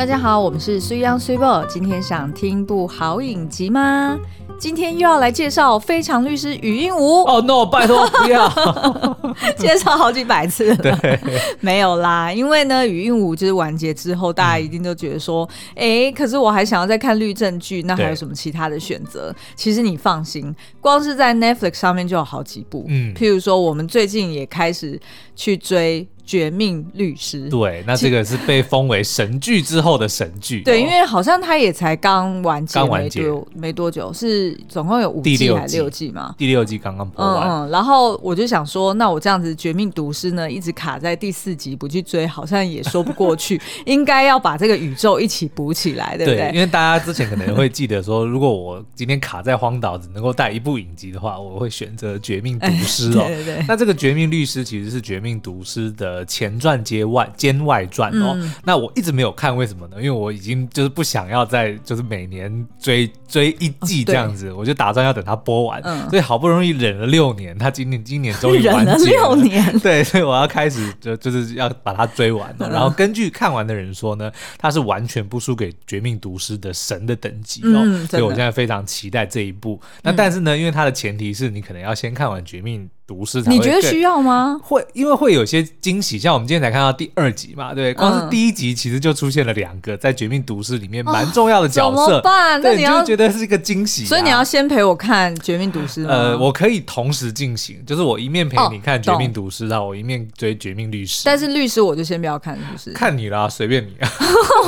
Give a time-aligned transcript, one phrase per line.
[0.00, 1.62] 大家好，我们是水央水宝。
[1.66, 4.18] 今天想听部好影集吗？
[4.58, 6.96] 今天又要来介绍《非常律师禹英禑》。
[7.28, 8.48] 哦、oh,，no，拜托 不要，
[9.58, 10.76] 介绍好几百次了。
[10.80, 11.20] 对，
[11.60, 19.34] 没有啦，因为呢，《禹英禑》就是完结之后，大家一定都觉得说，哎、嗯，可是我还想要再看律政剧，那还有什么其他的选择？
[19.54, 22.86] 其实你放心，光是在 Netflix 上面就有好几部。
[22.88, 24.98] 嗯，譬如说，我们最近也开始
[25.36, 26.08] 去追。
[26.30, 30.62] 绝命律师，对，那这个是被封为神剧之后的神剧。
[30.62, 36.32] 对，因为好像他也才刚完结，刚完结没多久，是总共有五季还是六季嘛？
[36.38, 37.50] 第六季刚刚播完。
[37.50, 43.60] 嗯，然后我就想说，那我这样子绝命毒师呢，一直卡在第四集不去追，好像也说不过去。
[43.84, 46.48] 应该要把这个宇宙一起补起来，对不对？
[46.48, 53.24] 对，因为大家之前可能会记得说，如果我今天卡在荒岛只能够带一部影集的话，我会选择绝命毒师哦。
[53.26, 53.64] 对对对。
[53.66, 57.00] 那这个绝命律师其实是绝命毒师的前传接。
[57.10, 59.96] 外兼外传哦、嗯，那我一直没有看，为什么呢？
[59.96, 72.70] 因为我已经就是不想要再就是每年追追一季这样子，哦、我就打算要等它播完、嗯，所以好不容易忍了六年，它今年今年终于 完结了，忍了六年， 对，所以我要开始就就是要把它追完了、嗯。
[72.70, 79.80] 然后根据看完的人说呢，它是完全不输给《绝命毒师》的神的等级哦、嗯，所以我现在非常期待这一部。
[80.02, 82.84] 那但是呢，因为它的前提是你可能要先看完《绝命》。
[83.10, 84.56] 毒师，你觉得需要吗？
[84.62, 92.60] 会，因为会有些惊喜，像我们今天才看到第二集嘛，对，光是第一集其实就出现了两个在《绝命毒师》里面蛮重要的角色，哦、怎么办？
[92.62, 96.04] 那你要觉得是一个惊喜、啊，所以你要先陪我看《绝命毒师》。
[96.08, 101.22] 呃，我可以同时进行，就是我一面陪你看《绝命毒师》，然后我一面追《绝命律师》。
[101.26, 102.92] 但是律师我就先不要看，律师？
[102.92, 103.96] 看你啦，随便你。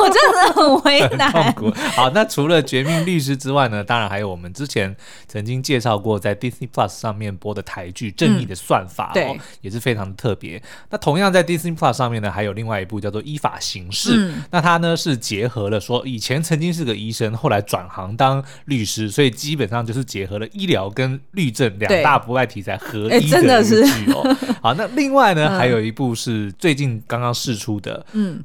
[0.00, 1.30] 我真的很为难。
[1.30, 1.70] 痛苦。
[1.94, 3.84] 好，那除了《绝命律师》之外呢？
[3.84, 4.96] 当然还有我们之前
[5.28, 9.06] 曾经介绍过在 Disney Plus 上面播的台剧《正义的算法》。
[9.10, 10.62] 哦对，也是非常的特别。
[10.90, 14.10] 那同样在 Disney Plus 上面呢，还有另外一部叫做《依法行事》。
[14.16, 24.36] 嗯，那它呢是结合了说以前曾经是个医生，后来转行当律师，所以基本上就是结合了医疗跟律政两大不败题材合一的剧哦。
[24.60, 28.42] 好，那另外呢， 嗯，还有一部是最近刚刚试出的，嗯。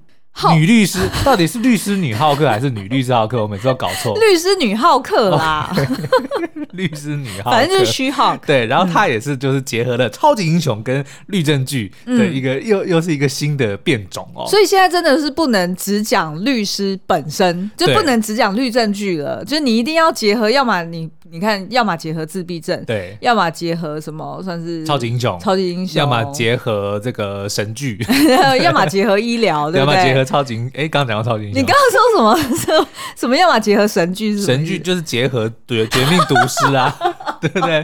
[0.53, 3.41] 女律师 到底是律师女浩克还是女律师浩克？
[3.41, 4.15] 我每次都搞错。
[4.19, 5.73] 律师女浩克啦.
[6.71, 8.43] 律师女浩克，反正就是虚浩克。
[8.45, 14.45] 对，然后他也是就是结合了超级英雄跟律政剧的一个、嗯、又又是一个新的变种哦。
[14.47, 21.09] 所以现在真的是不能只讲律师本身，就不能只讲律政剧了，就是你一定要结合，要么你。
[21.29, 27.99] 你看，要么结合自闭症，对；要么结合什么，算是超级英雄，超级英雄；要么结合这个神剧，
[28.63, 29.93] 要么结合医疗，对不对？
[29.97, 32.57] 要么结合超级英，哎，刚刚讲到超级英雄，你刚刚说什么？
[32.57, 33.35] 什 什么？
[33.35, 36.93] 要么结合神剧，神剧就是结合对绝命毒师啊，
[37.41, 37.83] 对不对？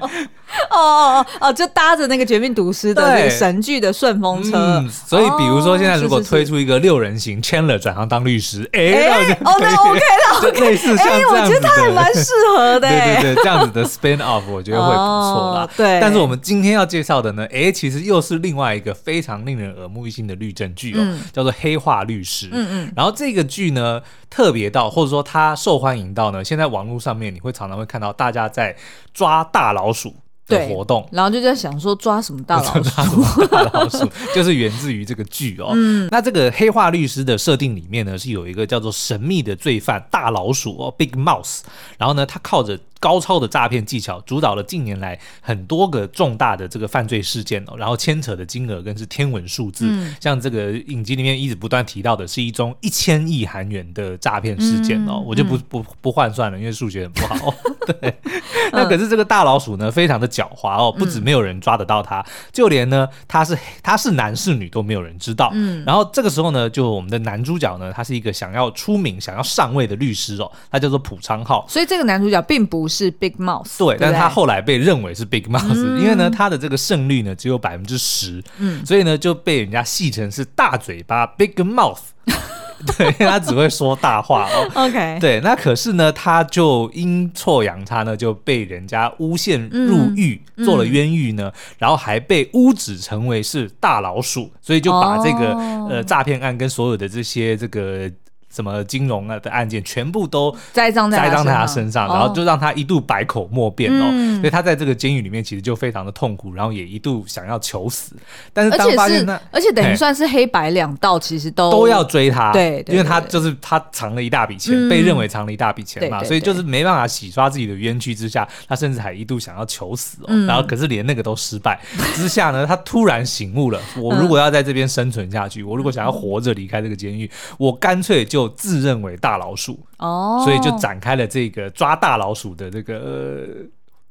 [0.69, 4.51] 哦哦哦哦，就搭着那个绝命毒师的那个神剧的顺风车。
[4.55, 15.69] 嗯，所以比如说现在如果推出一个六人行，Chandler 转行当律师，哎，哦，那 OK 了，OK， 类似像这样子的，我觉得他还蛮适合的，对对对，这样子的 spin off 我觉得会不错啦。
[15.75, 22.47] 对，但是我们今天要介绍的呢，哎，其实又是另外一个非常令人耳目一新的律政剧哦，叫做《黑化律师》。
[22.51, 28.75] 嗯嗯，然后这个剧呢，特别到或者说它受欢迎到呢，现在网络上面你会常常会看到大家在
[29.13, 30.15] 抓大老鼠。
[30.47, 32.81] 的活动，然后就在想说抓什么大老鼠？
[32.89, 34.09] 抓什么大老鼠？
[34.35, 35.71] 就是源自于这个剧哦。
[35.73, 41.61] 嗯，那这个黑化律师的设定里面呢，是有一个叫做神秘的罪犯大老鼠哦，Big Mouse。
[41.97, 49.85] 然后呢，他靠着高超的诈骗技巧，主导了近年来很多个重大的这个犯罪事件哦，然后牵扯的金额更是天文数字。
[49.89, 57.53] 嗯，像这个影集里面一直不断提到的是一宗一千亿韩元的诈骗事件哦，嗯、我就不不不换算了，因为数学很不好。
[57.85, 58.17] 对，
[58.71, 65.51] 那可是这个大老鼠呢，非常的狡猾哦，不止没有人抓得到他，嗯、就连呢他是他是男是女都没有人知道。
[65.53, 71.65] 嗯，然后这个时候呢，就我们的男主角呢，他是一个想要出名、想要上位的律师哦，他叫做朴昌浩。
[71.67, 72.92] 所以这个男主角并不是。
[72.93, 81.99] 是 Big Mouse，对，但是他后来被认为是 Big Mouse，嗯、因为呢，他的这个胜率呢只有百分之十，嗯，所以呢就被人家戏称是大嘴巴 Big Mouth，
[82.95, 84.69] 对，因 为他只会说大话哦。
[84.75, 98.09] OK，对，那可是呢，他就阴错阳差呢，就被人家诬陷入狱，嗯、做了冤狱呢、嗯，然后还被污指成为是大老鼠，所以就把这个、哦、呃诈骗案跟所有的这些这个。
[98.53, 104.39] 什么金融啊的案件全部都栽赃在栽赃在他身上，然后就让他一度百口莫辩哦、嗯。
[104.41, 108.15] 所以他在这个监狱里面其实就非常的痛苦，然后也一度想要求死。
[108.53, 120.25] 但是当发现那而且等于算是黑白两道，其实都都要追他，对，因为他就是他藏了一大笔钱、嗯，被认为藏了一大笔钱嘛，所以就是没办法洗刷自己的冤屈之下，他甚至还一度想要求死哦。
[120.27, 121.79] 嗯、然后可是连那个都失败
[122.15, 132.97] 之下呢，他突然醒悟了：我如果要在这边生存下去，我如果想要活着离开这个监狱，我干脆就就自认为大老鼠哦，所以就展开了这个抓大老鼠的这个。
[132.97, 133.47] 呃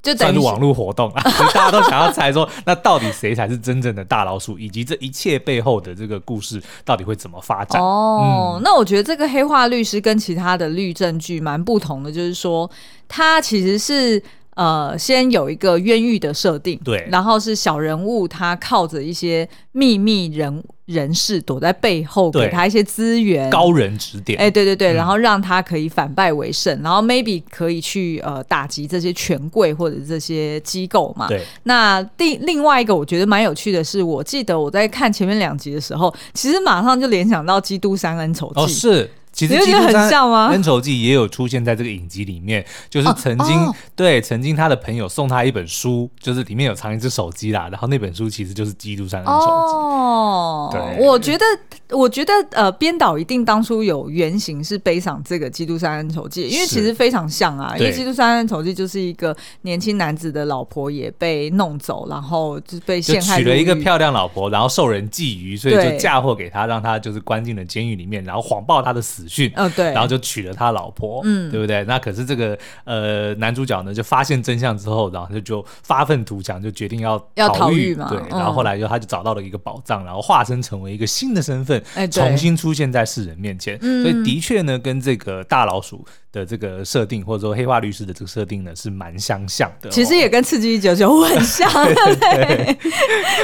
[0.02, 7.81] 就等于网络活动啊， 所以大家都想要猜说，那到底谁才是真正的大老鼠，以及这一切背后的这个故事到底会怎么发展？
[7.81, 12.69] 哦，嗯、那我觉得这个黑化律师跟其他的律政剧蛮不同的，就是说
[13.06, 14.20] 他其实是。
[14.55, 31.28] 呃，先有一个冤狱的设定，对，然后是小人物，他靠着一些秘密人人士躲在背后，给他一些资源，高人指点，哎，对对对，嗯、然后让他可以反败为胜，然后 maybe 可以去呃打击这些权贵或者这些机构嘛。
[31.28, 38.60] 对，那第另外一个我觉得蛮有趣的是，我记得我在看前面两集的时候，其实马上就联想到《基督山恩仇记》。
[38.64, 39.10] 哦，是。
[39.32, 43.70] 其实基督山恩仇记也有出现在这个影集里面，就是曾经、哦。
[43.70, 49.46] 哦、对曾经他的朋友送他一本书，就是里面有藏一只手机啦，然后那本书其实就是基督山恩仇记。
[49.46, 51.44] 哦，对，我觉得
[51.88, 69.21] 我觉得呃，编导一定当初有原型是背上这个基督山恩仇记，因为其实非常像啊，因为基督山恩仇记就是一个年轻男子的老婆也被弄走，然后就被陷害，娶了一个漂亮老婆，然后受人觊觎，所以就嫁祸给他，让他就是关进了监狱里面，然后谎报他的死。
[69.22, 71.84] 死讯，嗯，对，然后就娶了他老婆，嗯，对不对？
[71.84, 78.19] 那可是这个呃男主角呢，就发现真相之后，然后就就发愤图强，就决定要要逃狱嘛，对。
[78.19, 83.78] 嗯、然后后来就他就找到了一个宝藏，然后化身成为一个新的身份，哎，重新出现在世人面前。
[83.80, 89.92] 嗯、所以的确呢，跟这个大老鼠的这个设定，或者说黑化律师的这个设定呢，是蛮相像的、哦。
[89.92, 92.78] 其实也跟刺激一九九很像，对不对？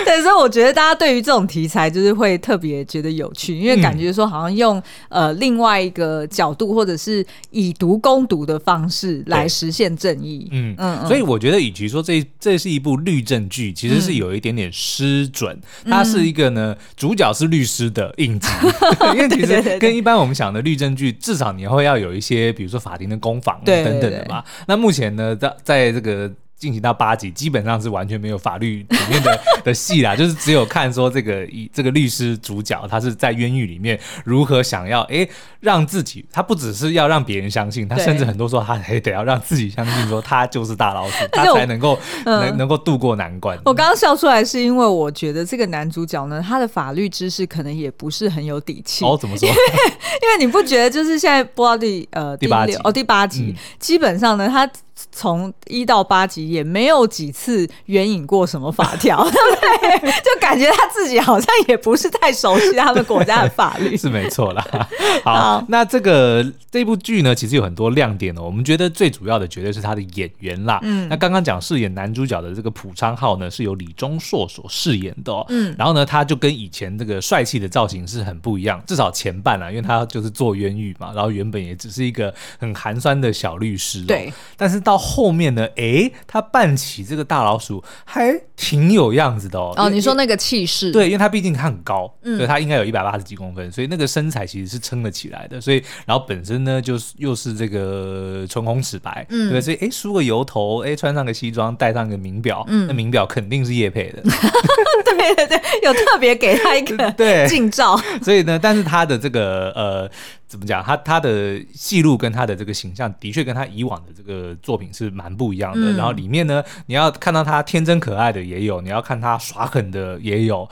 [0.04, 4.78] 对，所以我觉得大家对于这种题材，就是会特别觉得有趣，因为感觉说好像用、
[5.08, 10.48] 嗯、呃另外一个角度，或者是以毒攻毒的方式来实现正义。
[10.52, 15.60] 嗯嗯，所以我觉得，与其说这这是一部律政剧，其实是有一点点失准。
[15.82, 18.48] 嗯、它是一个呢，主角是律师的影集，
[19.12, 22.78] 因为其实跟一般我们想的律政剧，至少你会要有一些，比如说。
[22.78, 26.30] 法庭的攻防等等的嘛，那目前呢，在在这个。
[26.58, 43.56] 进行到八集，基本上是完全没有法律里面的的戏啦， 就是只有看说这个一这个律师主角他是在冤狱里面如何想要哎、欸、让自己，他不只是要让别人相信，他甚至很多时候他还得要让自己相信说他就是大老鼠， 他才能够能能够度过难关。
[43.64, 49.04] 我刚刚笑出来是因为我觉得这个男主角呢，他的法律知识可能也不是很有底气。
[49.04, 49.48] 哦，怎么说？
[49.48, 54.68] 因为 你不觉得就是现在播到第呃第八集哦第八集，嗯、基本上呢他。
[55.12, 59.30] 从一到八集也没有几次援引过什么法条，对
[60.00, 60.10] 不对？
[60.22, 64.66] 就感觉他自己好像也不是太熟悉他们国家的法律， 是没错啦。
[65.24, 68.42] 好，好那这个这部剧呢，其实有很多亮点哦。
[68.42, 70.78] 我们觉得最主要的绝对是他的演员啦。
[70.82, 75.44] 嗯，那刚刚讲饰演男主角的这个朴昌浩呢，是由李钟硕所饰演的哦。
[75.48, 84.04] 嗯，然后呢，他就跟以前这个帅气的造型是很不一样，至少前半啊，因为他就是做冤狱嘛，然后原本也只是一个很寒酸的小律师哦。
[84.08, 89.74] 对，但是到后面呢，哎，他扮起这个大老鼠还挺有样子的哦。
[89.76, 95.60] 哦，你说那个气势，对，因为他毕竟他很高，嗯，对，他应该有一百八十几公分，所以那个身材其实是撑得起来的。
[95.60, 104.22] 所以，然后本身呢，就是又是这个唇红齿白，嗯，对，所以哎，梳个油头，哎，穿上个西装，戴上个名表，嗯，那名表肯定是叶配的。
[105.04, 108.00] 对对对，有特别给他一个 对 近照。
[108.22, 110.10] 所以呢，但是他的这个呃。
[110.48, 110.82] 怎么讲？
[110.82, 115.92] 他他的戏路跟他的这个形象，的确跟他以往的这个作品是蛮不一样的。
[115.92, 120.66] 嗯、然后里面呢，你要看到他天真可爱的也有，你要看他耍狠的也有，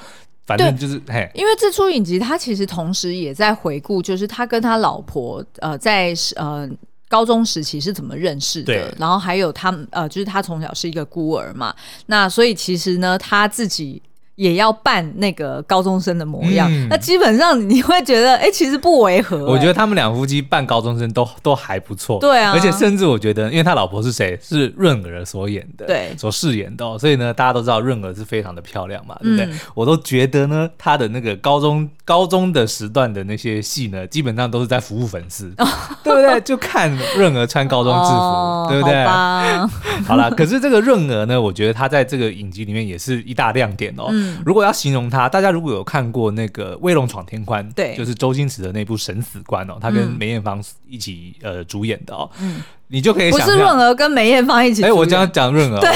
[0.47, 1.31] 反正就是嘿。
[1.35, 6.67] 因为这出影集，他其实同时也在回顾，就是他跟他老婆呃在呃
[7.09, 11.75] 高中时期是怎么认识的，然后还有他呃就是他从小是一个孤儿嘛，
[12.07, 14.03] 那所以其实呢他自己。
[14.37, 19.43] 也要扮那个高中生的模样，嗯、那基本上你会觉得，哎、欸，其实不违和、欸。
[19.45, 29.47] 我觉得他们两夫妻扮高中生都都还不错，对啊，而且甚至我觉得，因为他老婆是谁，是润儿所演的，对，所饰演的、哦，所以呢，大家都知道润儿是非常的漂亮嘛，对不对？
[29.47, 35.67] 嗯、我都觉得呢，他的那个高中高中的时段的那些戏呢，基本上都是在服务粉丝，哦、
[36.05, 36.39] 对不对？
[36.43, 39.03] 就看润儿穿高中制服，哦、对不对？
[39.05, 39.67] 好，
[40.07, 44.09] 好了，可是这个润儿呢，我觉得他在这个影集里面也是一大亮点哦。
[44.11, 55.91] 嗯如果要形容他，大家如果有看过那个《威龙闯天关》，对，就是周星驰的那部神死关哦，他跟梅艳芳一起呃主演的哦，嗯，你就可以不是润儿跟梅艳芳一起，哎，我这样讲润儿，对，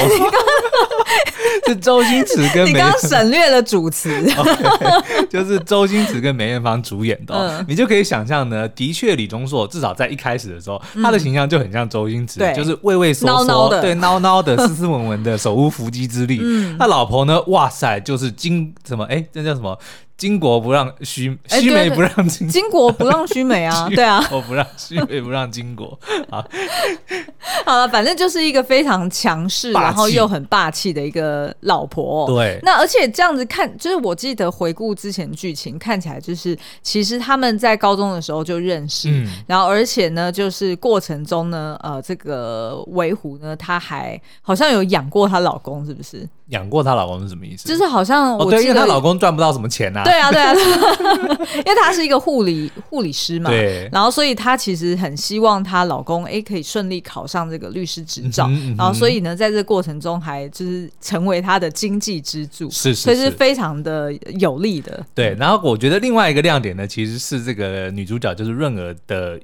[1.70, 8.68] 是周星驰跟梅艳芳，你刚刚省略了主持，okay, 就是周星驰跟梅艳芳主演的、哦，嗯、你就可以想象呢。
[8.70, 16.40] 的确，李钟硕至少在一开始的时候，嗯、他的形象就很像周星驰，就是畏畏缩缩，对，孬孬的，斯斯文文的，手无缚鸡之力。
[16.42, 19.04] 嗯、他老婆呢，哇塞，就是金什么？
[19.04, 19.78] 哎，这叫什么？
[20.20, 25.96] 巾帼不让须须眉不让巾，巾帼不让须眉啊， 对啊，我不让须眉不让巾帼
[26.28, 26.44] 啊。
[27.64, 32.26] 好了，反正就是一个非常强势，然后又很霸气的一个老婆。
[32.26, 46.28] 对，那而且这样子看，就是我记得回顾之前剧情，看起来就是其实他们在高中的时候就认识，嗯、然后而且呢，就是过程中呢，呃，这个维虎呢，她还好像有养过她老公，是不是？
[46.48, 47.68] 养过她老公是什么意思？
[47.68, 50.02] 就是好像我记得、哦、对，因为她老公赚不到什么钱啊。
[50.11, 50.52] 对啊，对啊，
[51.64, 65.05] 因为她是一个护理护理师嘛，对，然后所以她其实很希望她老公哎可以顺利考上这个律师执照，嗯嗯嗯、然后所以呢，在这个过程中还就是成为她的经济支柱，是，是，是，所以是非常的有利的。
[65.14, 69.38] 对，然后我觉得另外一个亮点呢，其实是这个女主角就是润儿的。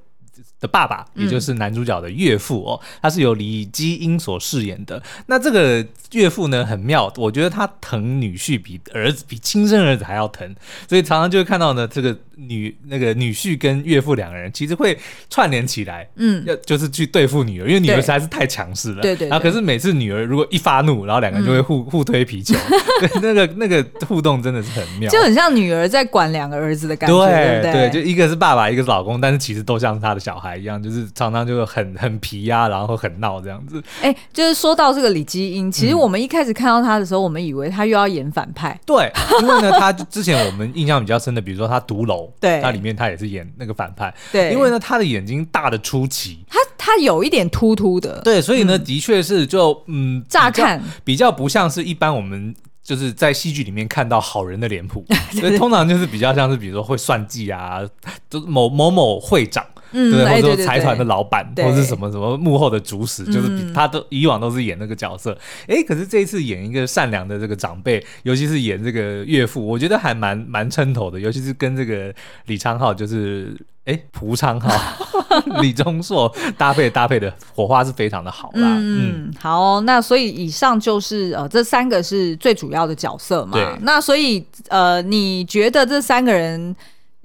[0.61, 5.03] 的爸爸，也就是男主角的岳父哦，嗯、他是由李基英所饰演的。
[5.27, 10.55] 那这个岳父呢，很妙，我觉得他疼女婿比儿子比亲生儿子还要疼，
[10.89, 14.99] 所以常常就会看到呢，这个女那个女婿跟岳父两个人其实会
[15.29, 19.29] 串联起来，嗯，要就是去对付女儿，因为女儿实在是太强势了，对对。
[19.29, 22.55] 然后可是每次女儿如果一发怒，然后两个人就会互、嗯、互推皮球，
[23.01, 30.46] 对，那个那个互动真的是很妙，就很像女儿在管两个儿子的感觉，对对，对，就一个是爸爸，一个是老公，但是其实都像是他的小孩。
[30.55, 33.83] 一样，就是常常就很很皮呀、啊，然后很闹这样子。
[34.03, 38.79] 哎、欸，就是说到这个李基英，其实我们一开始看到他的时候，嗯、我们以为他又要演反派。
[38.85, 39.11] 对，
[39.41, 44.15] 因为呢，他之前我们印象比较深的，比如说他独楼， 对，他里面他也是演那个反派。
[44.31, 48.21] 对，因为呢，他的眼睛大的出奇，他他有一点突突的。
[48.21, 57.81] 对，所以呢，嗯、的确是就嗯，乍看比较不像是一般我们就是在戏剧里面看到好人的脸谱， 所以通常就是比较像是比如说会算计啊，
[58.29, 59.65] 就是某某某会长。
[59.93, 65.37] 嗯，对，或者说财团的老板，或者是什么什么幕后的主使，就是他都以往都是演那个角色。
[65.69, 71.21] 哎，可是这一次演一个善良的这个长辈，尤其是演这个岳父，我觉得还蛮蛮称头的。
[71.21, 72.13] 尤其是跟这个
[72.47, 74.71] 李昌镐，就是哎蒲昌浩、
[75.63, 78.77] 李钟硕搭配搭配的火花是非常的好啦。
[78.81, 83.53] 嗯，好，那所以以上就是呃这三个是最主要的角色嘛。
[83.53, 86.75] 对，那所以呃你觉得这三个人？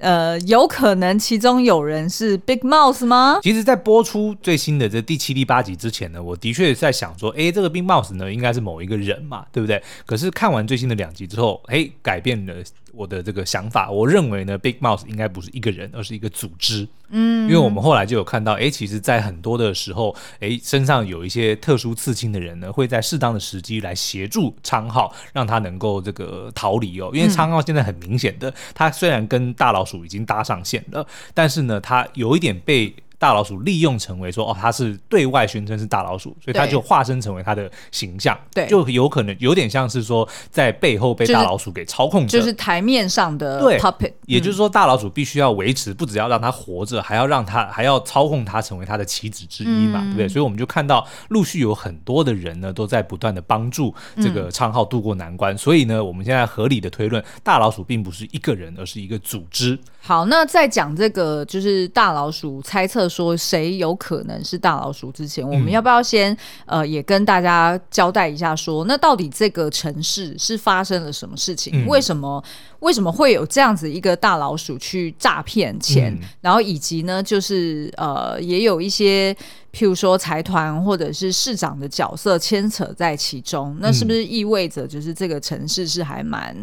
[0.01, 3.39] 呃，有可能其中有人是 Big Mouse 吗？
[3.43, 9.81] 其实，在播出最新的这第七、第八集之前呢，我的确在想说，哎，这个 Big Mouse 呢，应该是某一个人嘛，对不对？
[10.05, 12.55] 可是看完最新的两集之后，哎，改变了
[12.93, 13.89] 我的这个想法。
[13.89, 16.87] 我认为呢，Big Mouse 应该不是一个人，而是一个组织。
[17.09, 27.11] 嗯，因为我们后来就有看到，哎，其实，在很多的时候，哎，身上有一些特殊刺青的人呢，会在适当的时机来协助昌浩，让他能够这个逃离哦。
[27.13, 32.93] 因为昌浩现在很明显的，他虽然跟大老鼠已经搭上线了，但是呢，他有一点被。
[33.21, 43.99] 大老鼠利用成为说哦，他是对外宣称是大老鼠，所以他就化身成为他的形象，对，就有可能有点像是说在背后被大老鼠给操控着，就是台面上的 puppet。
[43.99, 50.27] 对，也就是说，大老鼠必须要维持，不只要让他活着，还要让他还要操控他成为他的棋子之一嘛，嗯、对不对？
[50.27, 55.53] 所以我们就看到陆续有很多的人呢，都在不断的帮助这个昌浩渡过难关。
[55.53, 59.77] 嗯、所以呢，我们现在合理的推论，大老鼠并不是一个人，而是一个组织。
[59.99, 71.85] 好，那在讲这个就是大老鼠猜测说谁有可能是大老鼠之前，我们要不要先呃也跟大家交代一下说，说那到底这个城市是发生了什么事情？
[71.87, 72.41] 为什么
[72.79, 76.17] 为什么会有这样子一个大老鼠去诈骗钱？
[76.39, 79.33] 然后以及呢，就是呃也有一些
[79.73, 86.55] 譬如说财团或者是市长的角色牵扯在其中，那是不是意味着就是这个城市是还蛮？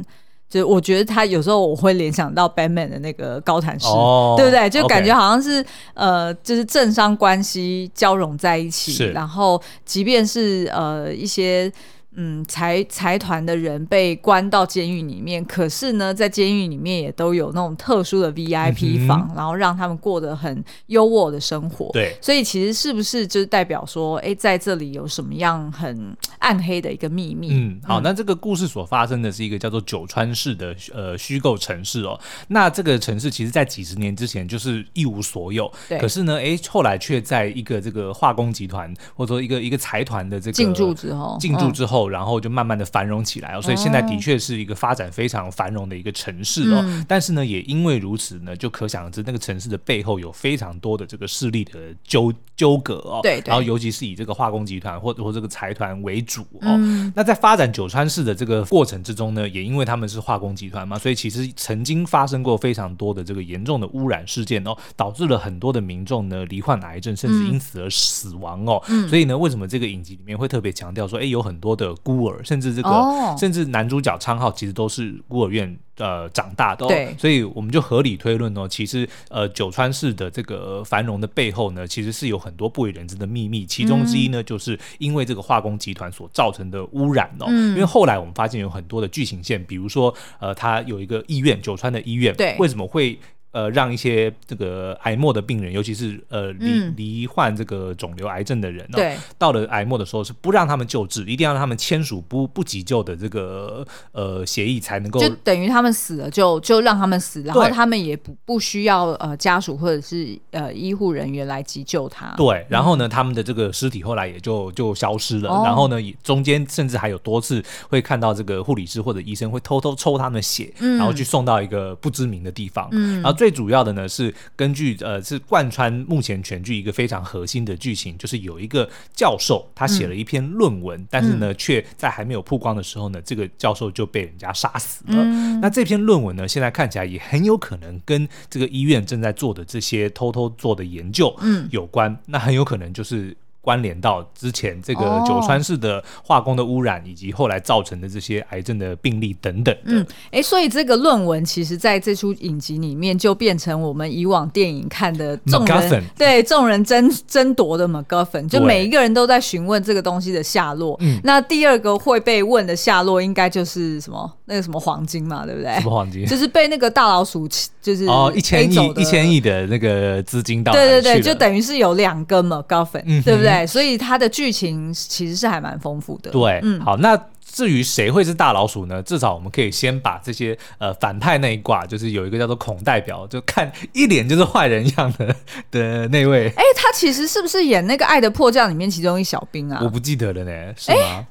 [0.49, 4.71] 就我觉得他有时候我会联想到 Batman 的那个高谭市，哦、对不对？
[4.71, 5.65] 就感觉好像是
[5.95, 11.73] 呃，就是政商关系交融在一起，然后即便是呃一些。
[12.21, 21.91] 嗯，财财团的人被关到监狱里面，可是呢，在监狱里面也都有那种特殊的 VIP 房，嗯、然后让他们过得很优渥的生活。
[21.93, 27.51] 对，所以其实是不是就是代表说，哎，在这里有什么样很暗黑的一个秘密？
[27.53, 32.19] 嗯，好，那这个故事所发生的是一个叫做九川市的呃虚构城市哦。
[32.49, 35.97] 那这个城市其实在几十年之前就是一无所有，对。
[36.01, 42.08] 可是呢，哎，后来却在一个这个化工集团或者说一个一个财团的这个进驻之后，进驻之后。
[42.09, 43.63] 后，然后就慢慢的繁荣起来哦。
[43.63, 46.83] 所以现在的确是一个发展非常繁荣的一个城市哦。
[46.85, 53.21] 嗯、但是呢，也因为如此呢，就可想而知那个城市的背后有非常多的这个势力的纠纠葛哦。
[53.23, 53.49] 对，对。
[53.49, 56.75] 然后尤其是以这个化工集团或者或这个财团为主哦。
[56.77, 68.83] 嗯、那在发展九川市的这个过程之中呢，也因为他们是化工集团嘛，所以其实曾经发生过非常多的这个严重的污染事件哦，导致了很多的民众呢罹患癌症，甚至因此而死亡哦。
[68.89, 75.79] 嗯、所以呢，为什么这个影集里面会特别强调说，哎，有很多的孤儿，甚至这个，哦、甚至男主角昌浩其实都是孤儿院。
[75.99, 87.47] 呃，长大的、哦，对，所以我们就合理推论哦，其实呃，九川市的这个繁荣的背后呢，其实是有很多不为人知的秘密，其中之一呢，嗯、就是因为这个化工集团所造成的污染哦。
[87.49, 93.19] 嗯、因为后来我们发现有很多的剧情线，比如说呃，他有一个医院，九川的医院，对，为什么会？
[93.51, 112.35] 呃，让一些这个癌末的病人，尤其是呃罹罹患这个肿瘤癌症的人，对，到了癌末的时候是不让他们救治，一定要让他们签署不不急救的这个呃协议才能够，就等于他们死了就就让他们死，然后他们也不不需要呃家属或者是呃医护人员来急救他。
[112.37, 123.38] 对，然后呢，他们的这个尸体后来也就就消失了，然后呢，中间甚至还有多次会看到这个护理师或者医生会偷偷抽他们的血，然后去送到一个不知名的地方，然后。
[123.39, 135.23] 最主要的呢是根据呃是贯穿目前全剧一个非常核心的剧情，就是有一个教授他写了一篇论文，嗯、但是呢却在还没有曝光的时候呢，这个教授就被人家杀死了。
[135.23, 141.35] 嗯、那这篇论文呢，现在看起来也很有可能跟这个医院正在做的这些偷偷做的研究
[141.71, 143.37] 有关，嗯、那很有可能就是。
[143.61, 149.77] 关联到之前这个九川市的化工的污染，以及后来造成的这些癌症的病例等等。
[149.85, 160.97] 嗯，哎，所以这个论文其实在这出影集里面就变成我们以往电影看的众人对众人争争夺的 MacGuffin，就每一个人都在询问这个东西的下落。
[161.01, 164.33] 嗯，那第二个会被问的下落应该就是什么？
[164.47, 165.75] 那个什么黄金嘛，对不对？
[165.75, 166.25] 什么黄金？
[166.25, 167.47] 就是被那个大老鼠
[167.83, 173.48] 就是哦一千亿一千亿的那个资金到对对对，就等于是有两个 MacGuffin，嗯，对不对？
[173.67, 176.31] 所以它的剧情其实是还蛮丰富的。
[176.31, 179.03] 对，嗯，好，那至于谁会是大老鼠呢？
[179.03, 185.35] 至少我们可以先把这些呃反派那一挂，就是有一个叫做孔代表，就看一脸就是坏人样的
[185.71, 186.49] 的那位。
[186.57, 189.81] 哎，他其实是不是演那个《爱的迫降》里面其中一小兵啊？
[189.83, 191.27] 我不记得了呢，是吗？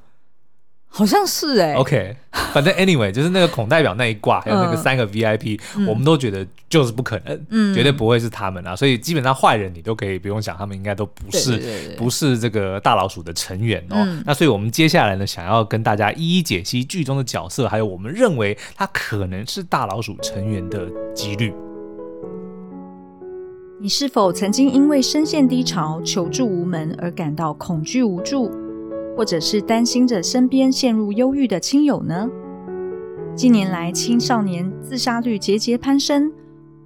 [0.89, 2.15] 好像是哎、欸、，OK，
[2.53, 11.96] 反正 anyway 就是那个孔代表那一挂，还有那个三个 VIP，、嗯、我们都觉得就是不可能，嗯，绝对不会是他们啊，所以基本上坏人你都可以不用想，他们应该都不是，对对对对。
[11.98, 13.98] 不是这个大老鼠的成员哦。
[13.98, 21.53] 嗯、那所以我们接下来呢，想要跟大家一一解析剧中的角色，还有我们认为他可能是大老鼠成员的几率。
[23.79, 28.67] 你是否曾经因为深陷低潮、求助无门而感到恐惧无助？
[29.18, 32.30] 或者是担心着身边陷入忧郁的亲友呢？
[33.36, 36.32] 近年来，青少年自杀率节节攀升，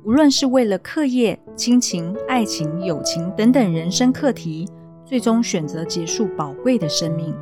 [0.06, 4.65] 无论是为了课业、亲情、爱情、友情等等人生课题，
[5.06, 7.36] 最终选择结束宝贵的生命。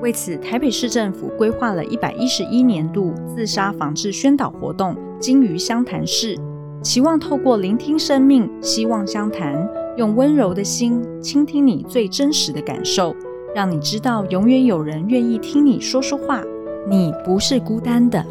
[0.00, 6.38] 为此，台北市政府规划了一百一十一年度自杀防治宣导活动“鲸鱼相谈室”，
[6.82, 13.12] 期望透过聆听生命，希望相谈，用温柔的心倾听你最真实的感受。
[13.54, 16.42] 让你知道，永远有人愿意听你说说话，
[16.88, 18.24] 你不是孤单的。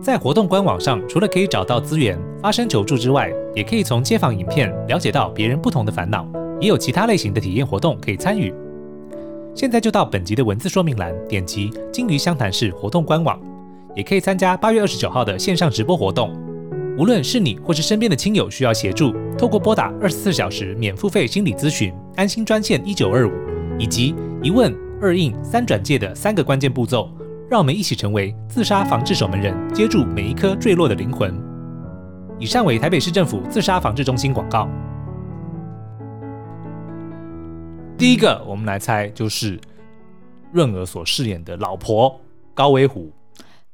[0.00, 6.26] 在活动官网上，除了可以找到资源、发声求助之外，也可以从街访影片了解到别人不同的烦恼，
[6.60, 8.52] 也有其他类型的体验活动可以参与。
[9.54, 13.40] 现在就到本集的文字说明栏，点击“鲸鱼相谈室”活动官网，
[13.94, 16.36] 也可以参加八月二十九号的线上直播活动。
[16.98, 23.55] 无论是你或是身边的亲友需要协助，透过拨打二十四小时免付费心理咨询安心专线一九二五。
[23.78, 27.10] 以及一问二应三转介的三个关键步骤，
[27.50, 31.34] 让我们一起成为自杀防治守门人，接住每一颗坠落的灵魂。
[32.38, 34.68] 以上为台北市政府自杀防治中心广告。
[37.98, 39.58] 第一个，我们来猜，就是
[40.52, 42.18] 润儿所饰演的老婆
[42.54, 43.10] 高威虎。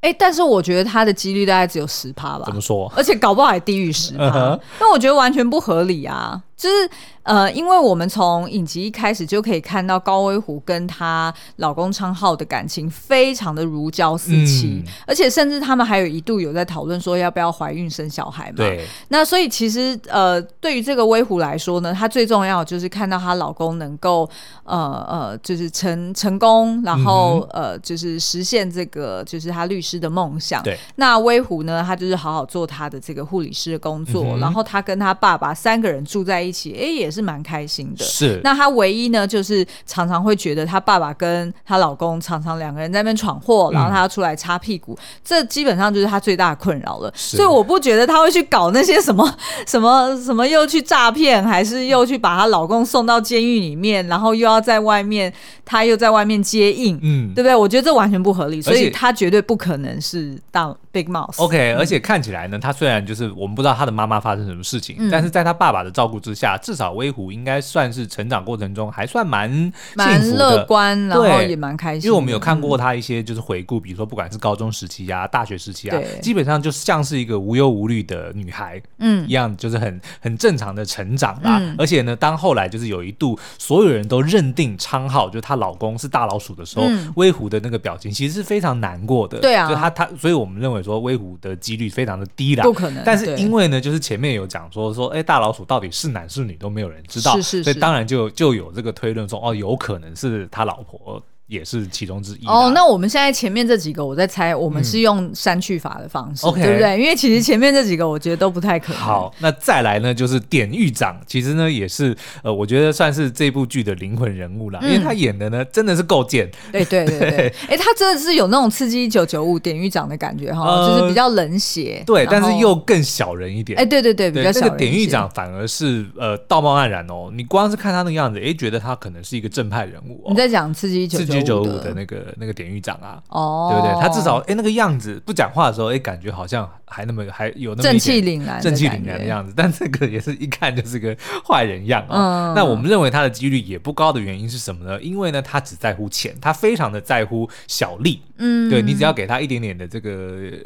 [0.01, 2.45] 哎，但是我觉得他的几率大概只有十趴吧？
[2.45, 2.93] 怎么说？
[2.97, 6.43] 而且搞不好还低于十趴，那我觉得完全不合理啊！
[6.57, 6.91] 就是。
[7.25, 18.57] 呃，因为我们从影集一开始就可以看到高威虎跟她老公昌浩的感情非常的如胶似漆，嗯、而且甚至他们还有一度有在讨论说要不要怀孕生小孩嘛。
[18.57, 18.85] 对。
[19.09, 24.29] 那所以其实呃，对于这个威虎来说呢，她最重要就是看到她老公能够
[24.65, 30.61] 呃呃，就是成成功，然后、嗯、呃，就是实现这个就是她律师的梦想。
[30.65, 30.77] 对。
[30.97, 37.12] 那威虎呢，她就是好好做她的这个护理师的工作，嗯、然后她跟她爸爸三个人住在一起，哎也。
[37.13, 38.03] 是蛮开心的。
[38.05, 47.13] 是，那她唯一呢，就是常常会觉得她爸爸跟她老公常常两个人在那边闯祸，然后她要出来擦屁股，嗯、这基本上就是她最大的困扰了。
[47.15, 55.33] 所以我不觉得她会去搞那些什么什么 什么，又去诈骗，还是又去把她老公送到监狱里面，然后又要在外面，
[55.65, 57.55] 她又在外面接应，嗯，对不对？
[57.55, 61.43] 我觉得这完全不合理，所以她绝对不可能是大 Big Mouse。
[61.43, 72.03] OK，而且看起来呢，她虽然就是我们不知道她的妈妈发生什么事情，嗯、但是在她爸爸的照顾之下，至少威虎应该算是成长过程中还算蛮蛮乐观，然后也蛮开心。
[72.07, 81.59] 因为我们有看过她一些就是回顾，比如说不管是高中时期啊、大学时期啊，基本上就像是一个无忧无虑的女孩，嗯，一样就是很很正常的成长啦。
[81.61, 89.39] 嗯、而且呢，当后来就是有一度所有人都认定昌浩就是她老公是大老鼠的时候，嗯、威虎的那个表情其实是非常难过的。
[89.39, 93.03] 对啊，就她她，所以我们认为说威虎的几率非常的低啦，不可能。
[93.05, 101.23] 但是因为呢，就是前面有讲说说，哎、欸，大老鼠到底是男是女都没有人知道，是是是，所以当然就就有这个推论说，哦，有可能是他老婆。
[101.53, 102.73] 也是其中之一哦。
[102.75, 106.99] 那我们现在前面这几个，我在猜，我们是用删去法的方式，嗯、对不对？
[106.99, 109.03] 因为其实前面这几个，我觉得都不太可能。
[109.03, 116.51] 好，那再来呢，就是典狱长，其实呢也是呃，我觉得算是这部剧的灵魂人物了，嗯、因为他演的呢真的是够贱。
[116.73, 123.79] 对对对对， 哎，他真的是有那种刺激一九九五典狱长的感觉哈，呃、就是比较冷血，对，但是又更小人一点。
[123.79, 124.63] 哎，对对对，比较小人。
[124.63, 130.23] 这个典狱长反而是呃道貌岸然哦，你光是看他那个样子，哎，觉得他可能是一个正派人物。
[130.25, 130.31] 哦。
[130.31, 132.23] 你在讲刺激一九九五的那个。
[132.39, 134.03] 那个典狱长啊，哦，对不对？
[134.03, 139.53] 他至少哎，那个样子不讲话的时候，哎，感觉好像还那么还有那么正气凛然、正气凛然的样子。
[139.57, 142.53] 但这个也是一看就是个坏人样啊。
[142.57, 145.01] 那我们认为他的几率也不高的原因是什么呢？
[145.01, 148.21] 因为呢，他只在乎钱，他非常的在乎小利。
[148.39, 150.59] 嗯，对，你只要给他一点点的这个。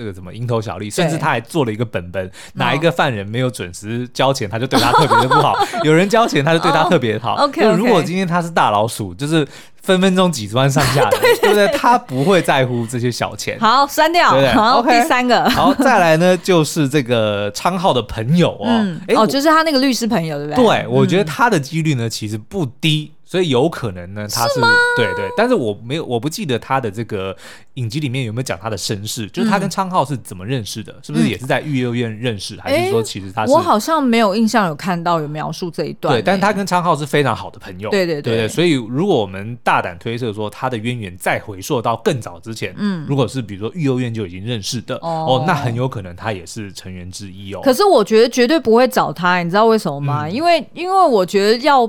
[0.00, 5.52] 这个什么蝇头小利，甚至他还做了一个本本，哪一个犯人没有准时交钱，他就对他特别的不好；
[5.84, 7.34] 有人交钱，他就对他特别好。
[7.34, 9.46] OK，如果今天他是大老鼠，就是
[9.82, 11.68] 分分钟几十万上下的， 对不对？
[11.76, 13.60] 他不会在乎这些小钱。
[13.60, 14.30] 好，删掉。
[14.54, 15.50] 好，OK，第三个。
[15.50, 20.64] 好，再来呢，就是这个昌浩的朋友哦，哦，就是他那个律师朋友，对不对？
[20.64, 23.12] 对，我觉得他的几率呢，其实不低。
[23.30, 24.60] 所以有可能呢，他是，是
[24.96, 27.36] 对对，但是我没有，我不记得他的这个
[27.74, 33.52] 影集里面有没有讲他的身世，嗯、就是他跟昌浩是怎么认识的，是不是也是在育幼院认识，嗯、还是说其实他是？
[33.52, 36.12] 我好像没有印象有看到有描述这一段。
[36.12, 37.88] 对，但是他跟昌浩是非常好的朋友。
[37.90, 47.60] 对对对，对，对，所以如果我们大胆推测说他的渊源再回溯到更早之前，嗯，如果是比如说育幼院就已经认识的，哦，哦，那很有可能他也是成员之一哦。
[47.62, 50.26] 可是我觉得绝对不会找他，你知道为什么吗？
[50.26, 51.88] 嗯、因为因为我觉得要。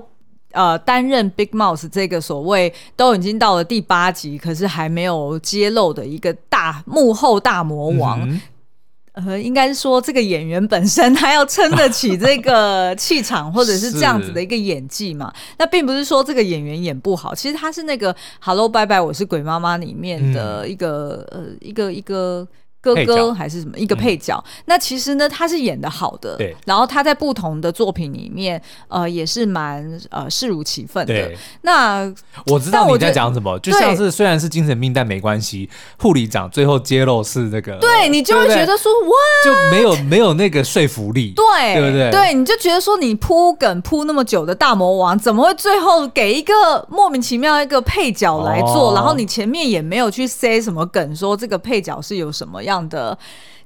[0.52, 15.34] 呃，担任 Big Mouse 这个所谓都已经到了第八集，可是还没有揭露的一个大幕后大魔王，嗯、呃，应该是说这个演员本身他要撑得起这个 气场，或者是这样子的一个演技嘛？
[15.58, 22.48] 那并不是说这个演员演不好，其实他是那个 Hello Bye Bye 我是鬼妈妈里面的一个、嗯、呃一个一个。
[22.82, 24.44] 哥哥还是什么一个配角？
[24.46, 26.36] 嗯、那其实呢，他是演的好的。
[26.38, 26.56] 对。
[26.66, 31.32] 然后他在不同的作品里面，呃，也是蛮呃视如其分的。
[31.62, 32.12] 那
[32.48, 35.70] 我知道你在讲什么，就像是虽然是精神病，但没关系。
[36.00, 39.12] 护理长最后揭露是那个，对你就会觉得说，哇，
[39.46, 42.10] 就没有没有那个说服力，对，对不对？
[42.10, 46.54] 对，你就觉得说，你铺梗铺那么久的大魔王，怎么会最后给一个
[46.90, 48.92] 莫名其妙一个配角来做？
[48.92, 52.71] 哦、然后你前面也没有去塞什么梗，说这个配角是有什么样。
[52.72, 53.18] 这样的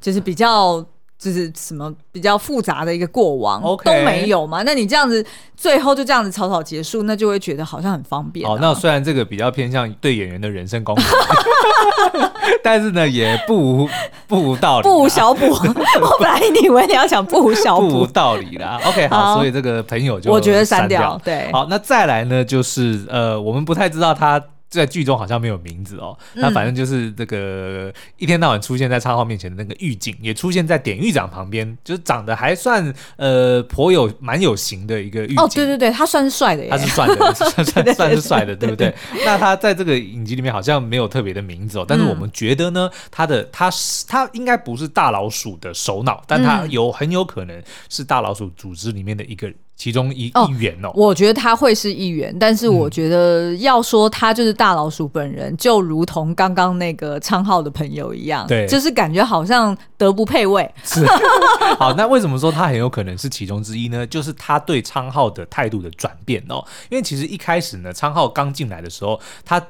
[0.01, 0.83] 就是比较
[1.19, 4.63] 就是什么比较复杂的一个过往都没有嘛？
[4.63, 5.23] 那你这样子
[5.55, 8.53] 最后就这样子草草结束，那就会觉得好像很方便，啊。
[8.53, 12.31] 哦，那虽然这个比较偏向对演员的人生功能，
[12.63, 13.89] 但是呢也不无
[14.27, 15.45] 不无道理，不无小补。
[15.53, 18.79] 我本来以为你要讲不无小补，不无道理啦。
[18.85, 21.21] OK，好，好，所以这个朋友就我觉得删掉。
[21.23, 24.41] 对，好，那再来呢，就是呃，我们不太知道他。
[24.75, 35.37] 在剧中好像没有名字哦，那反正就是这个一天到晚出现在昌浩面前的那个狱警，也出现在典狱长旁边，就是长得还算呃颇有蛮有型的一个狱警。
[35.37, 38.93] 哦，对对对，他算是帅的耶，他是帅的，算算算是帅的，对不对？
[39.25, 49.51] 那他在这个影集里面好像没有特别的名字哦，但是我们觉得呢，他的他是他应该不是大老鼠的首脑，但他有很有可能是大老鼠组织里面的一个。
[49.75, 60.69] 其中一一员哦，我觉得他会是一员，但是我觉得要说他就是大老鼠本人，嗯、就如同刚刚那个昌浩的朋友一样，对，就是感觉好像德不配位。
[60.83, 61.05] 是，
[61.77, 64.07] 好，那为什么说他很有可能是其中之一呢？
[64.07, 69.61] 就是他对昌浩的态度的转变哦，因为其实一开始呢，昌浩刚进来的时候，他。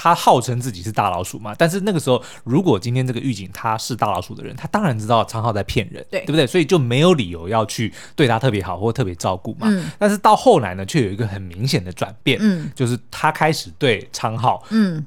[0.00, 6.46] 他号称自己是大老鼠嘛，但是那个时候，如果今天这个狱警他是大老鼠的人，他当然知道昌浩在骗人，对，对不对？
[6.46, 9.66] 所以就没有理由要去对他特别好或特别照顾嘛。
[9.68, 9.90] 嗯。
[9.98, 15.04] 但是到后来呢，却有一个很明显的转变，嗯，就是他开始对昌浩，嗯。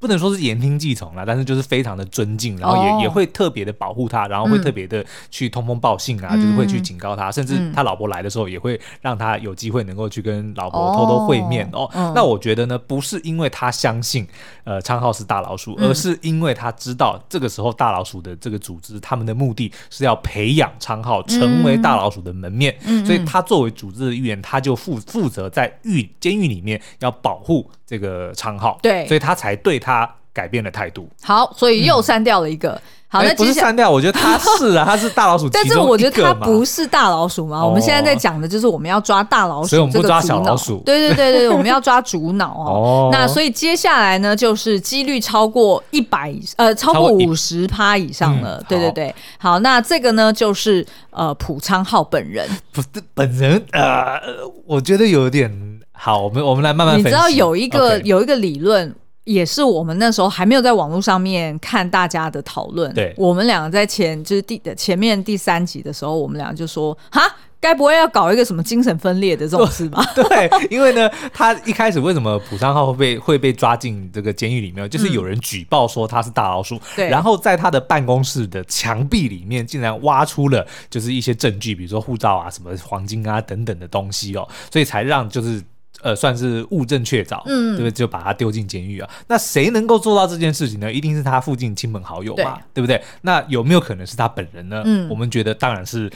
[0.00, 3.02] 不能说是言听计从啦，但是就是非常的尊敬，然后也、oh.
[3.02, 11.80] 也会特别的保护他，然后会特别的去通风报信啊，嗯、就是会去警告他，甚至他老婆来的时候也会让他有机会能够去跟老婆偷偷会面哦。
[11.92, 12.14] Oh.
[12.14, 14.26] 那我觉得呢，不是因为他相信
[14.64, 31.08] 呃昌浩是大老鼠，而是因为他知道这个时候大老鼠的这个组织，他们的目的是要培养昌浩成为大老鼠的门面，嗯、所以他作为组织的一员，他就负负责在狱监狱里面要保护这个昌浩，对，所以他才对他改变了态度。
[31.24, 32.70] 好，所以又删掉了一个。
[32.70, 37.66] 嗯、好，那、欸、不是删掉，我觉得他是啊， 他是大老鼠，但是我觉得他不是大老鼠嘛。
[37.66, 40.80] 我们现在在讲的就是我们要抓大老鼠，所以我们不抓小老鼠。
[40.86, 43.08] 对对对对，我们要抓主脑 哦。
[43.10, 48.58] 那所以接下来呢，就是几率超过一百呃，超过五十趴以上了。
[48.60, 54.20] 嗯、对对对，好，那这个呢，就是呃，普昌浩本人，不是本人呃，
[54.64, 55.79] 我觉得有点。
[56.02, 57.04] 好，我们我们来慢慢分。
[57.04, 62.90] 你知道有一个.有一个理论，也是我们那时候还没有在网络上面看大家的讨论。
[62.94, 67.20] 对，我们两个在前就是第前面第三集的时候，我们两个就说：哈，
[67.60, 70.02] 该不会要搞一个什么精神分裂的这种事吧？
[70.16, 74.88] 对，因为呢，他一开始为什么朴昌浩会被会被抓进这个监狱里面？
[74.88, 85.62] 就是有人举报说他是大老鼠，对、嗯，然后在他的办公室的墙壁里面竟然挖出了就是一些证据，比如说护照啊、什么黄金啊等等的东西哦，所以才让就是。
[86.02, 87.90] 呃，算是物证确凿，嗯，对不对？
[87.90, 89.10] 就把他丢进监狱啊。
[89.28, 90.92] 那谁能够做到这件事情呢？
[90.92, 93.02] 一定是他附近亲朋好友嘛，对，对不对？
[93.22, 94.82] 那有没有可能是他本人呢？
[94.84, 96.10] 嗯，我们觉得当然是。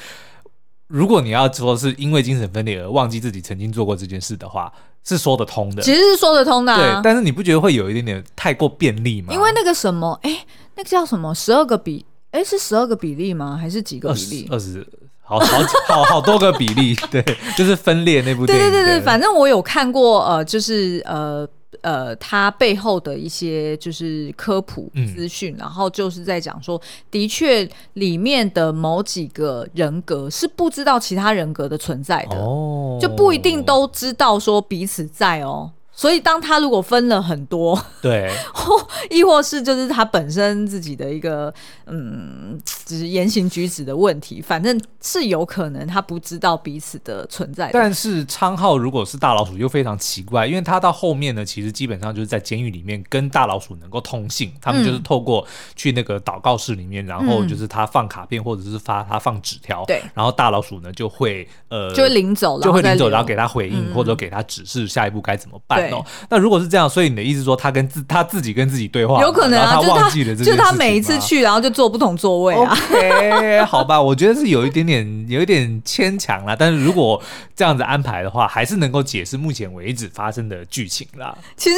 [0.87, 4.71] 如果你要说是因为精神分裂而忘记自己曾经做过这件事的话，
[5.03, 5.83] 是说得通的。
[5.83, 7.01] 其实是说得通的，啊，对。
[7.03, 9.33] 但是你不觉得会有一点点太过便利吗？
[9.33, 10.45] 因为那个什么，哎，
[10.77, 11.35] 那个叫什么？
[11.35, 13.57] 十二个比，哎，是十二个比例吗？
[13.57, 14.49] 还是几个比例？
[14.51, 14.87] 二十。
[15.25, 15.59] 好好
[15.89, 17.25] 好好多个比例，对，
[17.57, 18.65] 就是分裂那部电影。
[18.65, 21.49] 对对对对，反正我有看过，呃，就是呃
[21.81, 35.71] 呃，它背后的一些就是科普资讯，嗯、然后就是在讲说，的确里面的某几个人格是不知道其他人格的存在的，哦，就不一定都知道说彼此在哦。
[35.97, 41.53] 所以，当他如果分了很多，对， 或亦或是就是他本身自己的一个
[41.87, 47.71] 嗯，只是言行举止的问题，反正是有可能他不知道彼此的存在的。
[47.73, 65.84] 但是昌浩如果是大老鼠，又非常奇怪，因为他到后面呢，其实基本上就是在监狱里面跟大老鼠能够通信，他们就是透过去那个祷告室里面，然后就是他放卡片或者是发他放纸条，对，然后大老鼠呢就会呃就会领走，就会领走，然后给他回应或者给他指示下一步该怎么办。
[66.29, 72.77] 那如果是这样，所以你的意思说他跟自他自己跟自己对话，有可能啊，他忘记了这件事情，就他每一次去，然后就坐不同座位啊。
[72.91, 76.57] OK，好吧，我觉得是有一点点 有一点牵强啦。
[76.59, 77.21] 但是如果
[77.57, 81.37] 这样子安排的话，还是能够解释目前为止发生的剧情啦。
[81.57, 81.77] 其实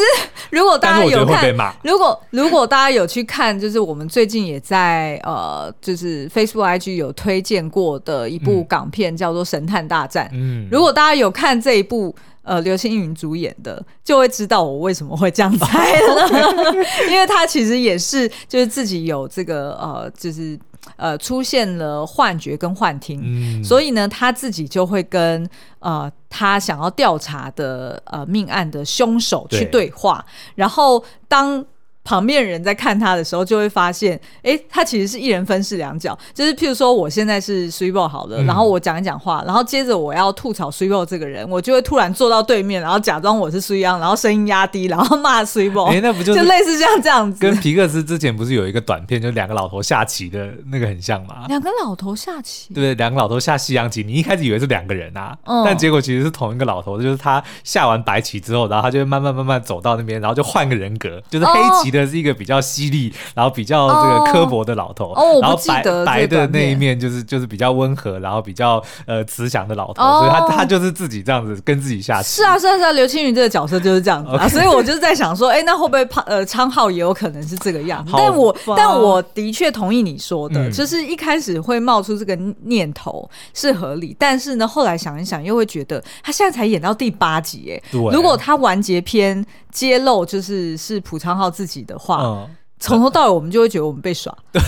[0.51, 10.27] 如果大家有看，如果如果大家有去看，就是我们最近也在呃，就是 Facebook IG 有推荐过的一部港片，叫做《神探大战》。
[10.33, 12.14] 嗯，如果大家有看这一部。
[12.46, 16.74] 呃，刘青云主演的，就会知道我为什么会这样猜了，
[17.11, 20.56] 因为他其实也是，就是自己有这个呃，就是
[20.94, 25.44] 呃，出现了幻觉跟幻听，嗯、所以呢，他自己就会跟
[25.80, 29.90] 呃，他想要调查的呃命案的凶手去对。
[29.90, 31.66] 话，对然后当。
[32.07, 36.16] 旁边人在看他的时候，就会发现，哎、欸，他其实是一人分饰两角。
[36.33, 45.87] 就是譬如说，我现在是 Super 好了，嗯、然后我讲一讲话，然后接着我要吐槽 Super 这个人，我就会突然坐到对面，然后假装我是 Super，然后声音压低，然后骂 Super。
[45.87, 47.40] 哎、欸，那不就就类似像这样子？
[47.40, 51.47] 跟皮克斯之前不是有一个短片，就两个老头下棋的那个很像吗？
[51.49, 52.95] 两个老头下棋，对？
[52.95, 62.61] 两个老头下西洋棋，你一开始以为是两个人啊，嗯、但结果其实是同一个老头，就是他下完白棋之后，然后他就会慢慢慢慢走到那边，然后就换个人格，就是黑棋的是一个比较。
[62.66, 72.28] 犀利，然后比较这个刻薄的老头，哦、然后白白的那一面就是就是比较温和，然后比较呃慈祥的老头，哦、所以他他就是自己这样子跟自己下棋。
[72.28, 78.12] 是啊是啊是啊，刘青云这个角色就是这样子啊所以我就是在想说，哎，那会不会呃昌浩也有可能是这个样子？
[78.16, 89.44] 但我但我的确同意你说的，嗯、就是一开始会冒出这个念头是合理，但是呢，后来想一想又会觉得他现在才演到第八集，哎，对如果他完结篇
[89.76, 92.22] 揭露就是是朴昌浩自己的话。
[92.22, 94.36] 嗯从头到尾我们就会觉得我们被耍。
[94.52, 94.60] 对。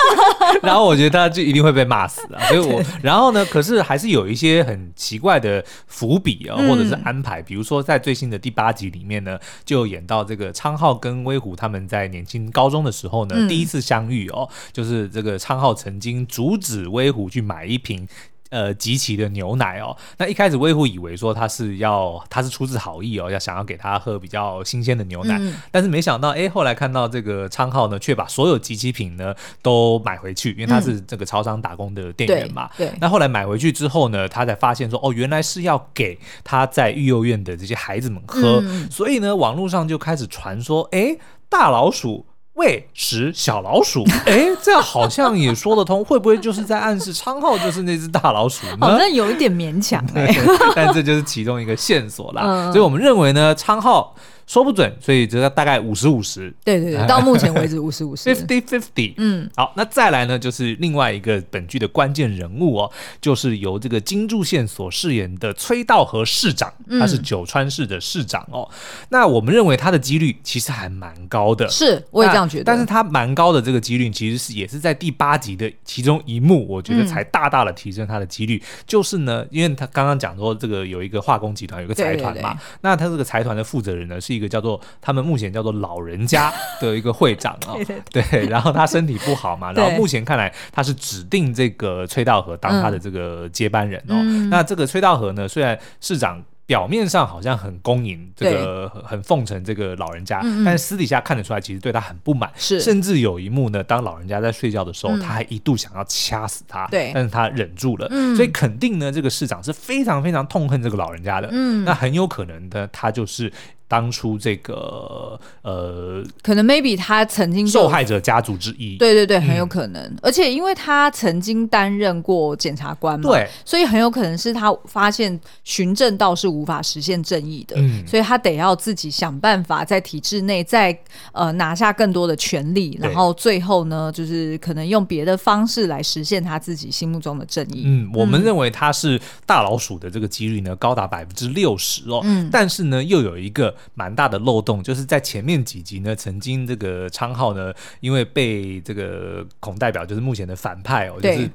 [0.62, 18.06] 然后我觉得他就一定会被骂死啊，所以我 然后呢，可是还是有一些很奇怪的伏笔啊，或者是安排，比如说在最新的第八集里面呢，就演到这个昌浩跟威虎他们在年轻高中的时候呢，第一次相遇哦，就是这个昌浩曾经阻止威虎去买一瓶。
[18.50, 32.70] 呃，集齐的牛奶哦，那一开始威虎以为说他是要，他是出自好意哦，要想要给他喝比较新鲜的牛奶，嗯、但是没想到，哎，后来看到这个昌浩呢，却把所有集齐品呢都买回去，因为他是这个超商打工的店员嘛。
[32.76, 32.86] 对。
[32.86, 41.16] 对，那后来买回去之后呢，他才发现说，哦，原来是要给他在育幼院的这些孩子们喝，嗯、所以呢，网络上就开始传说，哎，
[41.48, 42.26] 大老鼠。
[42.56, 48.78] 喂食小老鼠， 哎，这好像也说得通，会不会就是在暗示昌浩就是那只大老鼠呢？
[48.80, 50.34] 好像有一点勉强 哎，
[50.74, 52.42] 但这就是其中一个线索啦。
[52.44, 54.14] 嗯、所以我们认为呢，昌浩。
[54.46, 56.54] 说不准，所以这个大概五十五十。
[56.64, 58.30] 对对对，到目前为止五十五十。
[58.30, 59.14] Fifty fifty。
[59.16, 68.68] 嗯，好，那再来呢，就是另外一个本剧的关键人物哦，就是由这个金柱宪所饰演的崔道和市长，他是九川市的市长哦。
[68.70, 72.64] 嗯、那我们认为他的几率其实还蛮高的，是，我也这样觉得。
[72.64, 78.58] 但是他蛮高的这个几率，其实是也是在第八集的其中一幕，我觉得才大大的提升他的几率。
[78.58, 84.35] 嗯、就是呢，因为他刚刚讲说这个有一个化工集团，有一个财团嘛，对对对，那他这个财团的负责人呢是。
[84.36, 87.74] 一个叫做他们目前叫做老人家 的一个会长啊，
[88.10, 94.14] 对，然后他身体不好嘛， 然后目前看来他是指定这个崔道和当他的这个接班人哦。
[94.14, 96.42] 嗯、那这个崔道和呢，虽然市长。
[96.66, 102.50] 表面上好像很恭迎这个很奉承这个老人家，但是私底下看得出来，其实对他很不满。
[102.56, 106.88] 是，甚至有一幕呢，当老人家在睡觉的时候，他还一度想要掐死他。
[106.88, 108.08] 对，但是他忍住了。
[108.34, 111.48] 所以肯定呢，这个市长是非常非常痛恨这个老人家的。
[111.52, 113.52] 嗯，那很有可能呢，他就是
[113.86, 118.96] 当初这个呃，可能 maybe 他曾经受害者家族之一。
[118.96, 120.12] 对对对，很有可能。
[120.20, 126.46] 而且因为他曾经担任过检察官嘛，对，所以很有可能是他发现循证道是。
[126.56, 130.98] 无法实现正义的，嗯、所以他得要自己想办法在体制内再
[131.32, 137.82] 呃拿下更多的权利，然后最后呢，就是可能用别的方式来实现他自己心目中的正义。
[137.84, 151.50] 嗯，我们认为他是大老鼠的这个几率呢高达百分之六十哦，嗯，但是呢又有一个蛮大的漏洞，就是在前面几集呢，曾经这个昌浩呢，因为被这个孔代表就是目前的反派哦，就是。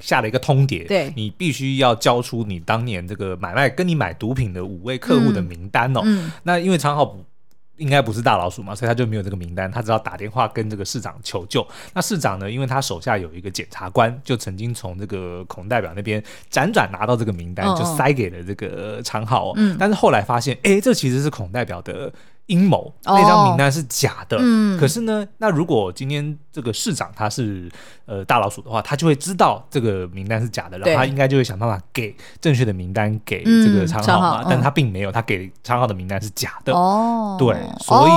[0.00, 6.00] 下了一个通牒，对，你必须要交出你当年这个买卖跟你买毒品的五位客户的名单哦。
[6.04, 7.24] 嗯嗯、那因为昌浩不
[7.76, 11.66] 应该不是大老鼠嘛，所以他就没有这个名单，他只要打电话跟这个市长求救。
[11.92, 19.52] 那市长呢，因为他手下有一个检察官，就曾经从这个孔代表那边辗转拿到这个名单，就塞给了这个昌浩。
[19.56, 22.12] 嗯，但是后来发现，哎，这其实是孔代表的。
[22.46, 24.36] 阴谋，那张名单是假的。
[24.40, 27.70] 嗯，可是呢，那如果今天这个市长他是
[28.04, 34.46] 呃大老鼠的话，他就会知道这个名单是假的，然后他应该就会想办法给正确的名单给这个昌浩嘛。
[34.48, 36.74] 但他并没有，他给昌浩的名单是假的。
[36.74, 38.12] 哦，对，所以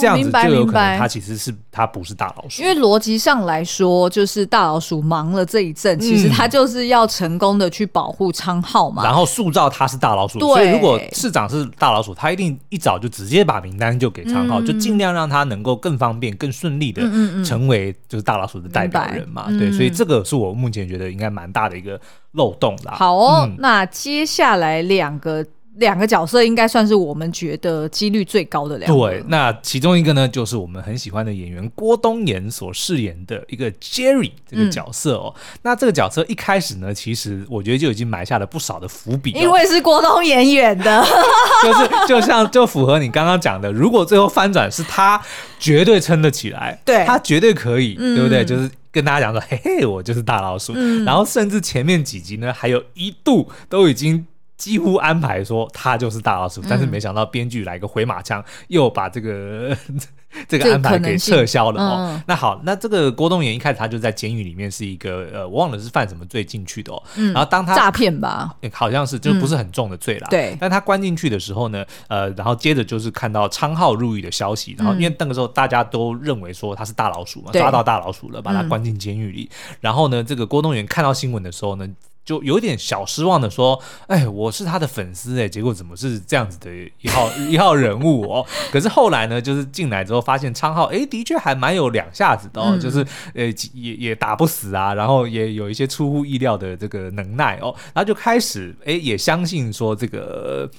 [0.00, 2.62] 这样子就有可能他其实是他不是大老鼠。
[2.62, 10.40] 因为逻辑上来说，就是大老鼠忙了这一阵，其实他就是要成功的去保护昌浩嘛，然后塑造他是大老鼠。
[10.40, 13.58] 所以如果市长是大老鼠，他一定一早就直接把。
[13.58, 17.02] 名单就给昌浩，嗯、就尽量让他能够更方便、更顺利的
[17.44, 19.46] 成为就是大老鼠的代表人嘛。
[19.48, 22.00] 嗯、对，所以这个是我目前觉得应该蛮大的一个
[22.32, 22.94] 漏洞啦。
[22.94, 25.44] 好哦，嗯、那接下来两个。
[25.78, 29.08] 两个角色应该算是我们觉得几率最高的两个。
[29.08, 35.32] 对，那其中一个呢，就是我们很喜欢的演员郭东延所饰演的一个 Jerry 这个角色哦。
[35.36, 41.04] 嗯、那这个角色一开始呢，其实我觉得就已经埋下了不少的伏笔，因为是郭东延演的，
[41.62, 45.20] 就是就像就符合你刚刚讲的，如果最后翻转是他，
[45.58, 48.44] 绝对撑得起来，对，他绝对可以，嗯、对不对？
[48.44, 50.72] 就是跟大家讲说，嘿嘿，我就是大老鼠。
[50.74, 54.26] 嗯、然后甚至前面几集呢，还有一度都已经。
[54.58, 59.74] 几乎安排说他就是大老鼠，嗯、但是没想到编剧来个回马枪，又把这个
[60.48, 61.94] 这个安排给撤销了哦。
[61.98, 67.00] 嗯、那好，那这个郭东元一开始他就在监狱里面是一个呃，我忘了是犯什么罪进去的哦。
[67.14, 70.28] 嗯、然后当他诈骗吧， 好像是就不是很重的罪啦。
[70.58, 79.48] 但他关进去的时候呢，呃，然后接着就是看到昌浩入狱的消息，然后因为那个时候大家都认为说他是大老鼠嘛，嗯、抓到大老鼠了，把他关进监狱里。
[79.52, 81.88] 嗯、然后呢，这个郭东元看到新闻的时候呢。
[82.28, 88.44] 就有点小失望的说：“哎，我是他的粉丝哎，结果怎么是这样子的一号 一号人物哦？
[88.70, 92.98] 可是后来呢，就是进来之后发现昌浩哎，的确还蛮有两下子的哦，嗯、就是
[93.32, 100.70] 呃也也打不死啊，然后也有一些出乎意料的这个能耐哦，然后就开始哎也相信说这个。”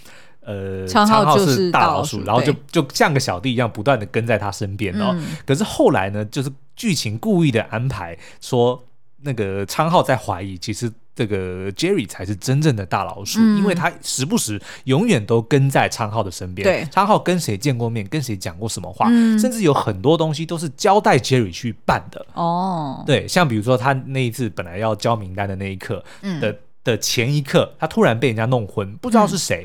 [0.41, 5.11] 呃，昌浩是大老鼠，然后就就像个小弟一样，不断的跟在他身边哦。
[5.13, 8.81] 嗯可是后来呢，就是剧情故意的安排说，
[9.21, 13.57] 那个昌浩在怀疑，其实这个 Jerry 才是真正的大老鼠，嗯。
[13.57, 16.63] 因为他时不时永远都跟在昌浩的身边。
[16.65, 16.87] 对。
[16.91, 19.37] 昌浩跟谁见过面，跟谁讲过什么话，嗯。
[19.37, 22.25] 甚至有很多东西都是交代 Jerry 去办的。
[22.33, 26.39] 哦，对，像比如说他那一次本来要交名单的那一刻嗯
[26.89, 29.61] 的、前一刻，他突然被人家弄昏，不知道是谁。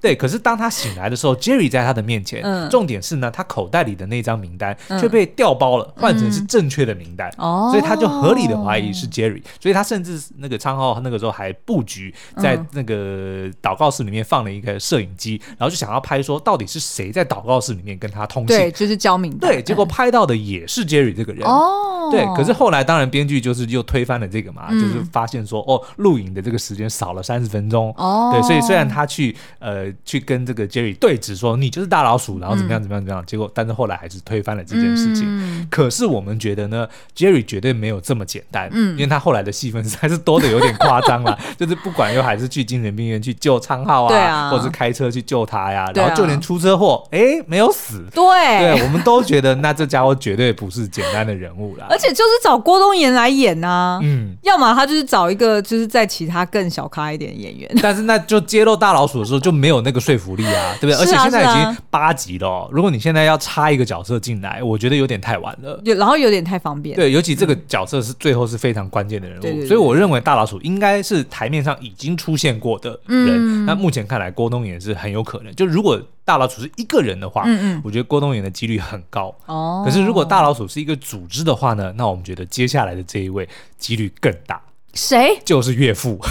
[0.00, 2.42] 对，可是当他醒来的时候，Jerry 在他的面前。
[2.42, 7.32] 嗯重点是呢，他口袋里的那张名单嗯却被调包了，换成是正确的名单。
[7.36, 18.56] 哦，所以他就合理的怀疑是 Jerry，所以他甚至那个昌浩那个时候还布局在嗯那个祷告室里面放了一个摄影机，然后就想要拍说到底是谁在祷告室里面跟他通信。
[18.56, 21.46] 对，就是交名单对，结果拍到的也是 Jerry 这个人。
[21.46, 27.92] 哦，对，可是后来当然编剧就是又推翻了这个嘛，嗯就是发现说哦，录影的这个时间少了三十分钟。
[27.96, 35.24] 哦，对，所以虽然他去呃去跟这个 Jerry 对峙说你就是大老鼠，然后怎么样怎么样怎么样，结果但是后来还是推翻了这件事情。
[35.26, 36.86] 嗯可是我们觉得呢
[37.16, 48.04] ，Jerry 绝对没有这么简单，嗯因为他后来的戏份实在是多的有点夸张了， 就是不管又还是去精神病院去救昌浩对啊或者是开车去救他呀，然后就连出车祸，哎，没有死。
[48.12, 48.22] 对，
[48.58, 51.86] 对，我们都觉得那这家伙绝对不是简单的人物啦。
[51.88, 57.68] 而且就是找郭冬岩来演呐、嗯，要么他就是找一个就是在其他更小咖一点的演员。
[57.82, 60.94] 但是那就揭露大老鼠的时候就没有那个说服力啊， 对不对？
[60.94, 65.80] 而且现在已经八集了哦，如果你现在要插一个角色进来，我觉得有点太晚了。
[65.84, 73.28] 有，然后有点太方便。，对，尤其这个角色是最后是非常关键的人物，对对对所以我认为大老鼠应该是台面上已经出现过的人。
[73.32, 75.54] 嗯那目前看来，郭冬也是很有可能。
[75.54, 79.34] 就如果大老鼠是一个人的话，嗯嗯我觉得郭冬彦的几率很高。
[79.46, 83.48] 哦，可是如果大老鼠是一个组织的话呢，那我们觉得接下来的这一位
[83.78, 84.60] 几率更大，
[84.94, 85.40] 谁？
[85.44, 86.20] 就是岳父。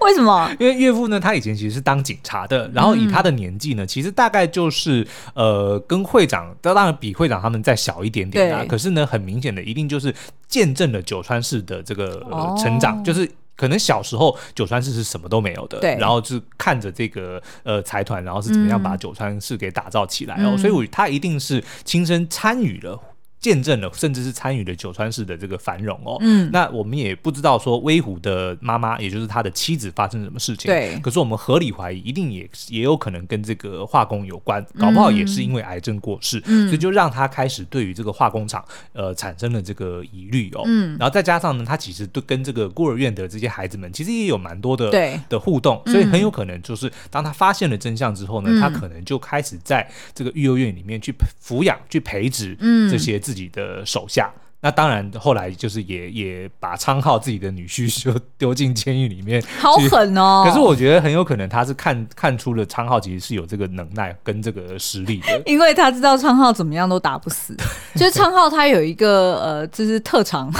[0.00, 0.50] 为什么？
[0.58, 8.64] 因为岳父呢，他以前其实是当警察的，然后以他的年纪呢，其实大概就是呃，跟会长，当然比会长他们再小一点点啊。
[8.68, 10.14] 可是呢，很明显的，一定就是
[10.48, 12.24] 见证了九川市的这个、
[12.58, 13.30] 成长，就是。
[13.54, 22.98] 可能小时候九川市是什么都没有的，对然后是看着这个呃财团，然后是怎么样把九川市给打造起来哦，嗯所以我他一定是亲身参与了。
[23.42, 26.16] 见证了，甚至是参与了九川市的这个繁荣哦。
[26.20, 26.48] 嗯。
[26.52, 30.70] 那我们也不知道说威虎的妈妈，也就是他的妻子发生什么事情。
[30.70, 30.96] 对。
[31.02, 36.68] 可是我们合理怀疑，一定也也有可能跟这个化工有关，搞不好也是因为癌症过世，嗯。
[36.68, 40.62] 所以就让他开始对于这个化工厂呃产生了这个疑虑哦。
[40.64, 40.96] 嗯。
[40.98, 45.18] 然后再加上呢，他其实对跟这个孤儿院的这些孩子们，其实也有蛮多的对。
[45.28, 48.60] 的互动，所以很有可能就是当他发现了真相之后呢，嗯。
[48.60, 51.12] 他可能就开始在这个育幼院里面去
[51.44, 52.88] 抚养、去培植嗯。
[52.88, 54.30] 这些自自己的手下。
[54.62, 60.44] 那当然，后来就是也也把昌浩自己的女婿 就丢进监狱里面， 好狠哦！
[60.46, 65.42] 可是我觉得很有可能他是看看出了昌浩其实是有这个能耐跟这个实力的。
[65.46, 67.56] 因为他知道昌浩怎么样都打不死，
[67.96, 70.52] 就是昌浩他有一个呃，就是特长，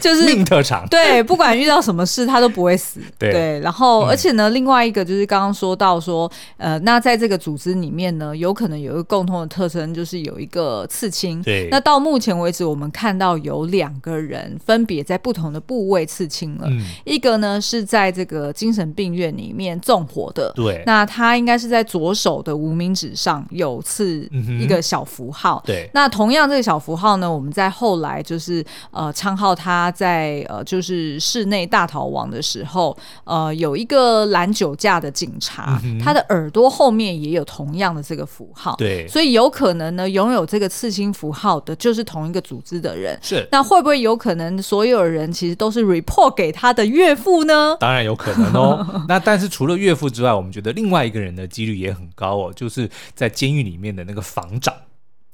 [0.00, 3.00] 就是命特长，对，不管遇到什么事他都不会死。
[3.18, 11.42] 对然后、嗯而且呢，另外一个就是刚刚说到说，呃，那在这个组织里面呢，有可能有一个共同的特征，就是有一个刺青。
[11.42, 16.66] 对那到目前为止，我们看到有两个人分别在不同的部位刺青了。
[16.68, 24.28] 嗯，一个呢是在这个精神病院里面纵火的，对那他应该是在左手的无名指上有刺
[24.60, 25.62] 一个小符号。
[25.66, 38.76] 对，那同样这个小符号呢，我们在后来就是呃，昌浩他在呃就是室内大逃亡的时候，呃，有一个拦酒驾的警察，嗯他的耳朵后面也有同样的这个符号。
[38.76, 43.07] 对所以有可能呢，拥有这个刺青符号的就是同一个组织的人。
[43.22, 47.76] 是，那会不会有可能所有人其实都是 report 给他的岳父呢？
[47.78, 48.84] 当然有可能哦。
[49.08, 54.74] 那但是除了岳父之外，我们觉得另外一个人的几率也很高哦，就是在监狱里面的那个房长。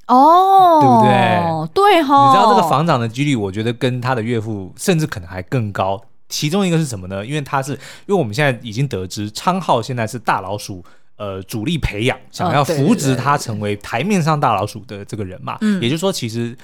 [0.06, 1.92] 哦，对不对？
[1.92, 5.98] 对哈，你知道这个房长的几率，我觉得跟他的岳父甚至可能还更高。
[6.28, 7.24] 其中一个是什么呢？
[7.24, 10.84] 因为他是，因为我们现在已经得知，昌浩现在是大老鼠
[11.16, 15.56] 呃主力培养，想要扶植他成为台面上大老鼠的这个人嘛。
[15.62, 16.54] 嗯也就是说，其实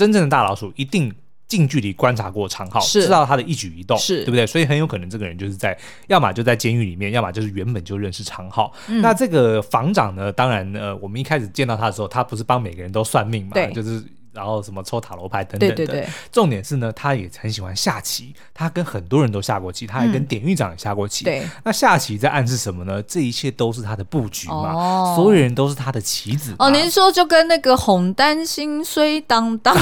[0.00, 1.12] 真正的大老鼠一定。
[1.50, 4.46] 近距离观察过长浩，知道他的一举一动，是对不对？
[4.46, 5.76] 所以很有可能这个人就是在，
[6.06, 8.72] 要么就在监狱里面，要么就是原本就认识长浩。
[8.86, 10.30] 嗯那这个房长呢？
[10.30, 14.00] 当然，呃，我们一开始见到他的时候，他不是帮每个人都算命嘛，就是
[14.32, 15.74] 然后什么抽塔罗牌等等的。
[15.74, 21.24] 对对对，重点是呢，他也很喜欢下棋，他跟很多人都下过棋，他还跟典狱长也下过棋。
[21.24, 23.02] 对那下棋在暗示什么呢？
[23.02, 26.54] 这一切都是他的布局嘛，哦所有人都是他的棋子。
[26.58, 29.76] 哦，您说就跟那个红丹心碎当当，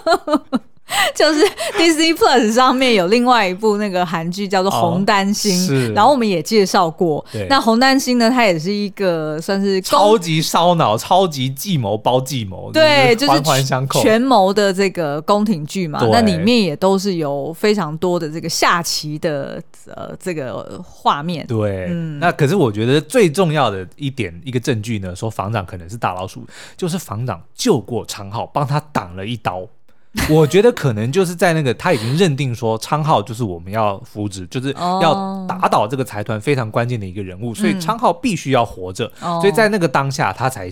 [1.14, 1.44] 就是
[1.78, 7.24] Disney Plus 上面有另外一部那个韩剧叫做《红丹心》，是，然后我们也介绍过。
[7.48, 16.00] 那红丹心呢，它也是一个算是超级烧脑、超级计谋包计谋，对，就是环环相扣、权谋的这个宫廷剧嘛。
[16.10, 21.46] 那里面也都是有非常多的这个下棋的呃这个画面。
[21.46, 21.86] 对，
[22.20, 29.66] 那可是我觉得最重要的一点一个证据呢，说房长可能是大老鼠，就是房长救过长浩，帮他挡了一刀。
[30.28, 40.70] 我觉得可能就是在那个他已经认定说昌浩就是我们要扶植，就是要打倒这个财团非常关键的一个人物，所以昌浩必须要活着，所以在那个当下他才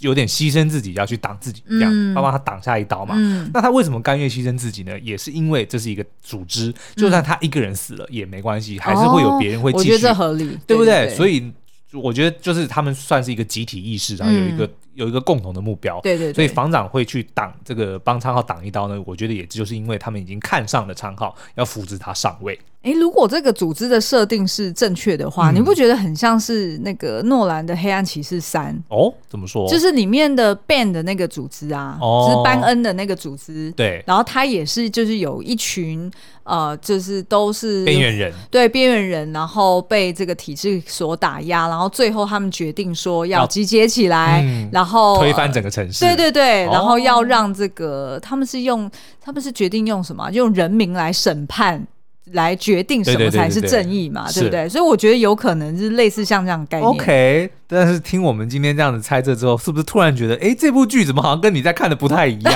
[0.00, 3.14] 有点牺牲自己要去挡自己，这样要帮他挡下一刀嘛。
[3.54, 4.98] 那他为什么甘愿牺牲自己呢？
[5.00, 11.14] 也是因为这是一个组织，就算他一个人死了也没关系，还是会有别人会继续，我觉得这合理，对不对？
[11.14, 11.52] 所以
[11.92, 14.68] 我觉得就是他们算是一个集体意识，然后有一个。
[14.94, 19.00] 有一个共同的目标，对对，对，所以房长会去挡这个帮昌浩挡一刀呢。
[19.06, 22.58] 我觉得也就是因为他们已经看上了昌浩，要扶持他上位。
[22.82, 29.12] 哎，如果这个组织的设定是正确的话，嗯、你不觉得很像是那个诺兰的《黑暗骑士三》哦？
[29.28, 29.68] 怎么说？
[29.68, 33.70] 就是里面的 Ben 的那个组织啊，哦、就是班恩的那个组织。
[33.72, 36.10] 对，然后他也是，就是有一群
[36.44, 46.02] 呃，就是都是边缘人，对边缘人，然后被这个体制所打压，然后最后他们决定说要集结起来，嗯、然后推翻整个城市。
[46.02, 50.30] 对对对，然后要让这个、哦、他们是用他们是决定用什么？
[50.30, 51.86] 用人民来审判。
[52.32, 54.68] 来决定什么才是正义嘛，对，不对？
[54.68, 56.88] 所以我觉得有可能是类似像这样的概念。
[56.88, 62.54] OK，但是听我们今天这样子猜测之后，是不是突然觉得，哎，这部剧怎么好像跟你在看的不太一样？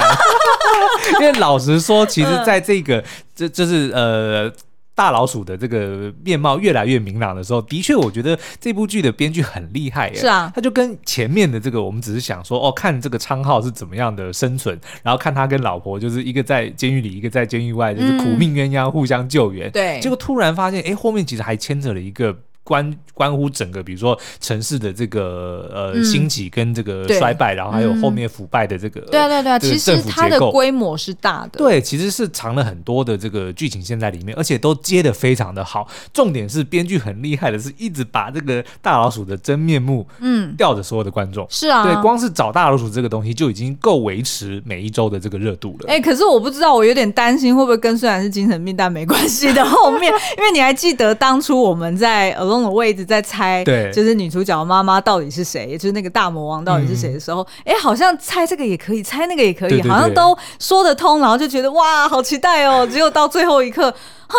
[1.21, 3.03] 因为老实说，其实在这个
[3.35, 4.53] 这就是呃。
[4.95, 10.15] 大老鼠的这个面貌越来越明朗的时候，的确，我觉得这部剧的编剧很厉害耶。
[10.15, 19.71] 是啊，他就跟前面的这个，我们只是想说，哦，看这个昌浩是怎么样的生存，然后看他跟老婆，就是一个在监狱里，一个在监狱外，就是苦命鸳鸯互相救援。
[19.71, 22.37] 对、嗯，结果突然发现，哎，后面其实还牵扯了一个。
[22.65, 35.87] 关关乎整个，比如说城市的这个呃兴起跟这个衰败，然后还有后面腐败的这个对啊对对，其实它的规模是大的，对，其实是藏了很多的这个剧情线在里面，而且都接的非常的好。
[36.13, 40.55] 重点是编剧很厉害的是，一直把这个大老鼠的真面目嗯。
[40.57, 45.87] 吊着所有的观众，是啊，对，光是找大老鼠这个东西就已经够维持每一周的这个热度了。
[45.89, 52.33] 哎，可是我不知道，我有点担心会不会跟虽然是精神病但没关系的后面， 因为你还记得当初我们在
[52.63, 62.87] 的位置在猜，对，就是女主角妈妈到底是谁，就是那个大魔王到底是谁的时候，哎、嗯，好像猜这个也可以，猜那个也可以，对对对，好像都说得通，然后就觉得哇，好期待哦！
[62.87, 64.37] 只有到最后一刻，啊，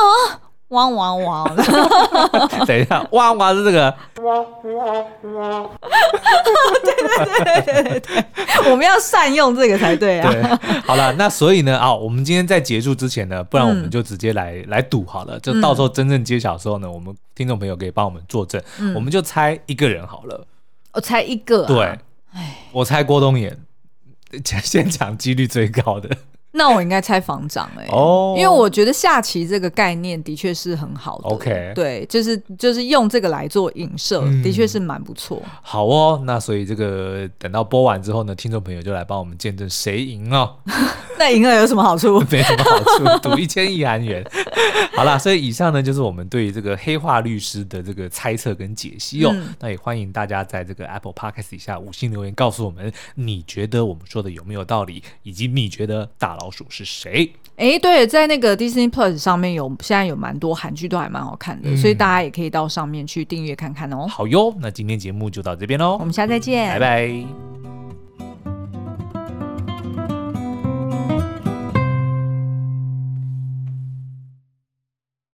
[0.76, 1.56] 汪汪汪！
[2.68, 4.24] 等一下，汪汪是这个，对
[4.62, 4.74] 对
[6.84, 8.24] 对对对对，
[8.70, 10.32] 我们要善用这个才对啊。
[10.32, 10.44] 对，
[10.86, 17.16] 好了，那所以呢，啊，我们今天在结束之前呢，不然我们就直接来、嗯、来赌好了，就到时候真正揭晓的时候呢，我们。
[17.36, 20.48] 听众朋友可以帮我们作证，嗯、我们就猜一个人好了。
[20.94, 22.00] 我猜一个、啊，对，
[22.72, 23.60] 我猜郭东延，
[24.64, 26.10] 先讲几率最高的。
[26.58, 31.30] 那我应该猜房长哎、欸，哦，因为我觉得下棋这个概念的确是很好的。
[31.30, 35.42] OK，对，就是就是用这个来做影射，嗯、的确是蛮不错。
[35.62, 40.56] 好哦，那所以这个等到播完之后呢，听众朋友就来帮我们见证谁赢哦。
[41.20, 42.20] 那赢了有什么好处？
[42.30, 44.26] 没什么好处，赌一千亿韩元。
[44.94, 49.32] 好啦，所以以上呢就是我们对于这个黑化律师的这个猜测跟解析哦。
[49.34, 57.32] 嗯、那也欢迎大家在这个 Apple Podcast 底下五星留言，告诉我们你觉得我们说的有没有道理，以及你觉得大老鼠是谁？
[57.58, 64.06] 哎，对，在那个 Disney Plus 上面有现在有蛮多韩剧都还蛮好看的，嗯、所以大家也可以到上面去订阅看看哦。
[64.08, 67.85] 好哟，那今天节目就到这边喽，我们下次再见，拜拜。